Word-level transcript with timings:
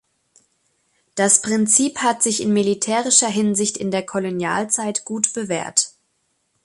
Das 1.13 1.43
Prinzip 1.43 1.99
hat 1.99 2.23
sich 2.23 2.41
in 2.41 2.51
militärischer 2.51 3.27
Hinsicht 3.29 3.77
in 3.77 3.91
der 3.91 4.03
Kolonialzeit 4.03 5.05
gut 5.05 5.31
bewährt. 5.33 5.91